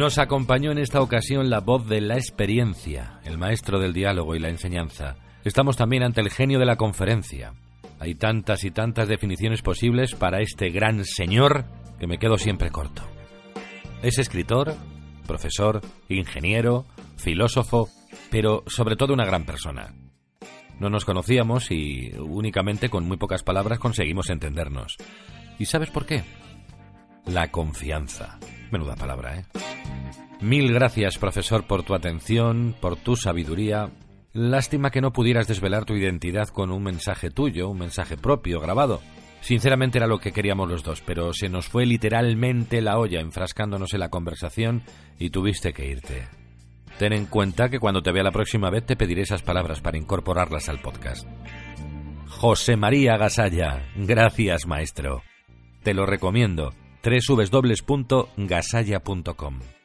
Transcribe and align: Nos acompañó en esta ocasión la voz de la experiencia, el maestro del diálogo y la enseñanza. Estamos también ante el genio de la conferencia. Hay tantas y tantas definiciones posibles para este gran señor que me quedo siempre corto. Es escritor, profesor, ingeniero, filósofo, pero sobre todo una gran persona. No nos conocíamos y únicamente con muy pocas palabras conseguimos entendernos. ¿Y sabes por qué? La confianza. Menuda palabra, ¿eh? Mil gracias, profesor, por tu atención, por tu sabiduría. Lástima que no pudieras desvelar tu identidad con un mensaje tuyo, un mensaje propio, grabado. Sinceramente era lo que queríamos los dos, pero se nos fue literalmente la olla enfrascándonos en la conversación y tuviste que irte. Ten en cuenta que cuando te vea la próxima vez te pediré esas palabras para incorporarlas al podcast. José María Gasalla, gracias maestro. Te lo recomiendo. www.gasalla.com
Nos 0.00 0.18
acompañó 0.18 0.70
en 0.70 0.78
esta 0.78 1.00
ocasión 1.00 1.50
la 1.50 1.58
voz 1.58 1.88
de 1.88 2.00
la 2.00 2.14
experiencia, 2.14 3.18
el 3.24 3.36
maestro 3.36 3.80
del 3.80 3.92
diálogo 3.92 4.36
y 4.36 4.38
la 4.38 4.48
enseñanza. 4.48 5.16
Estamos 5.42 5.76
también 5.76 6.04
ante 6.04 6.20
el 6.20 6.30
genio 6.30 6.60
de 6.60 6.66
la 6.66 6.76
conferencia. 6.76 7.54
Hay 7.98 8.14
tantas 8.14 8.62
y 8.62 8.70
tantas 8.70 9.08
definiciones 9.08 9.60
posibles 9.60 10.14
para 10.14 10.40
este 10.40 10.70
gran 10.70 11.04
señor 11.04 11.64
que 11.98 12.06
me 12.06 12.18
quedo 12.18 12.38
siempre 12.38 12.70
corto. 12.70 13.02
Es 14.00 14.18
escritor, 14.18 14.76
profesor, 15.26 15.80
ingeniero, 16.08 16.86
filósofo, 17.16 17.88
pero 18.30 18.62
sobre 18.68 18.94
todo 18.94 19.14
una 19.14 19.26
gran 19.26 19.44
persona. 19.46 19.96
No 20.78 20.90
nos 20.90 21.04
conocíamos 21.04 21.72
y 21.72 22.12
únicamente 22.20 22.88
con 22.88 23.04
muy 23.04 23.16
pocas 23.16 23.42
palabras 23.42 23.80
conseguimos 23.80 24.30
entendernos. 24.30 24.96
¿Y 25.58 25.64
sabes 25.64 25.90
por 25.90 26.06
qué? 26.06 26.22
La 27.26 27.50
confianza. 27.50 28.38
Menuda 28.70 28.94
palabra, 28.94 29.38
¿eh? 29.38 29.44
Mil 30.40 30.72
gracias, 30.72 31.18
profesor, 31.18 31.66
por 31.66 31.82
tu 31.82 31.94
atención, 31.94 32.76
por 32.80 32.94
tu 32.96 33.16
sabiduría. 33.16 33.90
Lástima 34.32 34.90
que 34.90 35.00
no 35.00 35.12
pudieras 35.12 35.48
desvelar 35.48 35.84
tu 35.84 35.94
identidad 35.94 36.46
con 36.48 36.70
un 36.70 36.84
mensaje 36.84 37.30
tuyo, 37.30 37.68
un 37.68 37.78
mensaje 37.78 38.16
propio, 38.16 38.60
grabado. 38.60 39.00
Sinceramente 39.40 39.98
era 39.98 40.06
lo 40.06 40.18
que 40.18 40.30
queríamos 40.32 40.68
los 40.68 40.84
dos, 40.84 41.02
pero 41.04 41.32
se 41.32 41.48
nos 41.48 41.66
fue 41.66 41.86
literalmente 41.86 42.80
la 42.82 42.98
olla 42.98 43.20
enfrascándonos 43.20 43.94
en 43.94 44.00
la 44.00 44.10
conversación 44.10 44.82
y 45.18 45.30
tuviste 45.30 45.72
que 45.72 45.88
irte. 45.88 46.28
Ten 46.98 47.12
en 47.12 47.26
cuenta 47.26 47.68
que 47.68 47.80
cuando 47.80 48.02
te 48.02 48.12
vea 48.12 48.22
la 48.22 48.32
próxima 48.32 48.70
vez 48.70 48.86
te 48.86 48.96
pediré 48.96 49.22
esas 49.22 49.42
palabras 49.42 49.80
para 49.80 49.98
incorporarlas 49.98 50.68
al 50.68 50.80
podcast. 50.80 51.26
José 52.26 52.76
María 52.76 53.16
Gasalla, 53.16 53.88
gracias 53.96 54.66
maestro. 54.66 55.22
Te 55.82 55.94
lo 55.94 56.06
recomiendo. 56.06 56.72
www.gasalla.com 57.02 59.77